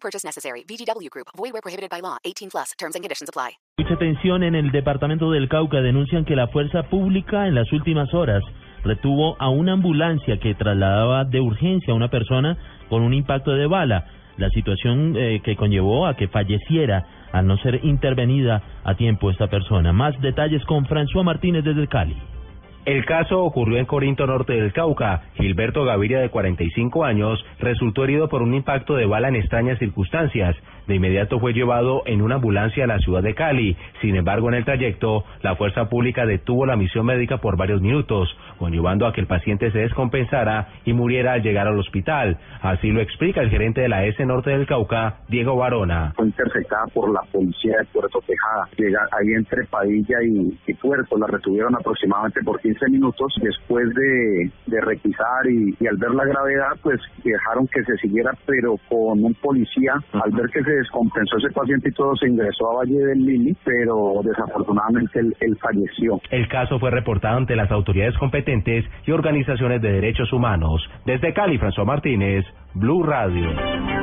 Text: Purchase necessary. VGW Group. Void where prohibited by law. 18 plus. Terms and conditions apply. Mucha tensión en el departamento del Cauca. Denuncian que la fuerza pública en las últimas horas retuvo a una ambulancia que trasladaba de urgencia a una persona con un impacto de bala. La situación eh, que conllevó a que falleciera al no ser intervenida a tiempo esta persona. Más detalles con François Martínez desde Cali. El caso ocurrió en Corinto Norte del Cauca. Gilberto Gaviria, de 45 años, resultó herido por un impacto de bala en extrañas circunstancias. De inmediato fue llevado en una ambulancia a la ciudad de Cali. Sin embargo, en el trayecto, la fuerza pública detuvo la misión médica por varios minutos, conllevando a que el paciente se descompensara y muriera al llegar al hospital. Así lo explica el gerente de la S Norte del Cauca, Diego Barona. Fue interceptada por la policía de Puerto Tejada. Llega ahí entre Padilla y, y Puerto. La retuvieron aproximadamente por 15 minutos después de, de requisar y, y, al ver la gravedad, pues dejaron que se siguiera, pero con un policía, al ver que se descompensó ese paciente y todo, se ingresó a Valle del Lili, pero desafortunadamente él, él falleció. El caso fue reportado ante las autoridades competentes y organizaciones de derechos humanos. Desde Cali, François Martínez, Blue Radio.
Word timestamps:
Purchase 0.00 0.24
necessary. 0.24 0.64
VGW 0.64 1.08
Group. 1.10 1.28
Void 1.36 1.52
where 1.52 1.62
prohibited 1.62 1.90
by 1.90 2.00
law. 2.00 2.16
18 2.24 2.50
plus. 2.50 2.72
Terms 2.78 2.94
and 2.94 3.02
conditions 3.04 3.28
apply. 3.28 3.58
Mucha 3.78 3.96
tensión 3.96 4.42
en 4.42 4.54
el 4.54 4.70
departamento 4.70 5.30
del 5.30 5.48
Cauca. 5.48 5.80
Denuncian 5.80 6.24
que 6.24 6.34
la 6.34 6.48
fuerza 6.48 6.84
pública 6.84 7.46
en 7.46 7.54
las 7.54 7.72
últimas 7.72 8.12
horas 8.14 8.42
retuvo 8.84 9.36
a 9.38 9.48
una 9.48 9.72
ambulancia 9.72 10.38
que 10.38 10.54
trasladaba 10.54 11.24
de 11.24 11.40
urgencia 11.40 11.92
a 11.92 11.96
una 11.96 12.08
persona 12.08 12.56
con 12.88 13.02
un 13.02 13.14
impacto 13.14 13.52
de 13.52 13.66
bala. 13.66 14.06
La 14.36 14.50
situación 14.50 15.14
eh, 15.16 15.40
que 15.44 15.56
conllevó 15.56 16.06
a 16.06 16.14
que 16.14 16.28
falleciera 16.28 17.06
al 17.32 17.46
no 17.46 17.56
ser 17.58 17.84
intervenida 17.84 18.62
a 18.84 18.94
tiempo 18.94 19.30
esta 19.30 19.48
persona. 19.48 19.92
Más 19.92 20.18
detalles 20.20 20.64
con 20.64 20.86
François 20.86 21.24
Martínez 21.24 21.64
desde 21.64 21.88
Cali. 21.88 22.16
El 22.88 23.04
caso 23.04 23.44
ocurrió 23.44 23.76
en 23.76 23.84
Corinto 23.84 24.26
Norte 24.26 24.54
del 24.54 24.72
Cauca. 24.72 25.20
Gilberto 25.34 25.84
Gaviria, 25.84 26.20
de 26.20 26.30
45 26.30 27.04
años, 27.04 27.44
resultó 27.58 28.04
herido 28.04 28.30
por 28.30 28.40
un 28.40 28.54
impacto 28.54 28.94
de 28.94 29.04
bala 29.04 29.28
en 29.28 29.36
extrañas 29.36 29.78
circunstancias. 29.78 30.56
De 30.86 30.94
inmediato 30.94 31.38
fue 31.38 31.52
llevado 31.52 32.02
en 32.06 32.22
una 32.22 32.36
ambulancia 32.36 32.84
a 32.84 32.86
la 32.86 32.98
ciudad 33.00 33.22
de 33.22 33.34
Cali. 33.34 33.76
Sin 34.00 34.16
embargo, 34.16 34.48
en 34.48 34.54
el 34.54 34.64
trayecto, 34.64 35.24
la 35.42 35.54
fuerza 35.54 35.90
pública 35.90 36.24
detuvo 36.24 36.64
la 36.64 36.76
misión 36.76 37.04
médica 37.04 37.36
por 37.42 37.58
varios 37.58 37.82
minutos, 37.82 38.34
conllevando 38.56 39.06
a 39.06 39.12
que 39.12 39.20
el 39.20 39.26
paciente 39.26 39.70
se 39.70 39.80
descompensara 39.80 40.68
y 40.86 40.94
muriera 40.94 41.34
al 41.34 41.42
llegar 41.42 41.66
al 41.66 41.78
hospital. 41.78 42.38
Así 42.62 42.90
lo 42.90 43.02
explica 43.02 43.42
el 43.42 43.50
gerente 43.50 43.82
de 43.82 43.90
la 43.90 44.06
S 44.06 44.24
Norte 44.24 44.48
del 44.48 44.66
Cauca, 44.66 45.18
Diego 45.28 45.56
Barona. 45.56 46.14
Fue 46.16 46.24
interceptada 46.24 46.86
por 46.94 47.12
la 47.12 47.20
policía 47.30 47.76
de 47.80 47.84
Puerto 47.92 48.18
Tejada. 48.26 48.66
Llega 48.78 49.00
ahí 49.12 49.34
entre 49.36 49.66
Padilla 49.66 50.22
y, 50.22 50.58
y 50.66 50.72
Puerto. 50.72 51.18
La 51.18 51.26
retuvieron 51.26 51.74
aproximadamente 51.74 52.40
por 52.42 52.58
15 52.78 52.90
minutos 52.90 53.32
después 53.40 53.88
de, 53.94 54.50
de 54.66 54.80
requisar 54.80 55.46
y, 55.48 55.74
y, 55.80 55.86
al 55.86 55.96
ver 55.96 56.10
la 56.10 56.24
gravedad, 56.24 56.70
pues 56.82 57.00
dejaron 57.24 57.66
que 57.68 57.82
se 57.84 57.96
siguiera, 57.96 58.32
pero 58.46 58.76
con 58.88 59.22
un 59.24 59.34
policía, 59.34 59.94
al 60.12 60.30
ver 60.32 60.50
que 60.50 60.62
se 60.62 60.70
descompensó 60.70 61.36
ese 61.38 61.50
paciente 61.50 61.88
y 61.88 61.92
todo, 61.92 62.16
se 62.16 62.28
ingresó 62.28 62.70
a 62.70 62.76
Valle 62.76 62.98
del 62.98 63.24
Lili, 63.24 63.56
pero 63.64 64.20
desafortunadamente 64.22 65.20
él, 65.20 65.34
él 65.40 65.56
falleció. 65.60 66.20
El 66.30 66.48
caso 66.48 66.78
fue 66.78 66.90
reportado 66.90 67.36
ante 67.38 67.56
las 67.56 67.70
autoridades 67.70 68.16
competentes 68.18 68.84
y 69.06 69.10
organizaciones 69.10 69.82
de 69.82 69.92
derechos 69.92 70.32
humanos. 70.32 70.82
Desde 71.04 71.32
Cali, 71.32 71.58
François 71.58 71.86
Martínez, 71.86 72.44
Blue 72.74 73.02
Radio. 73.02 73.97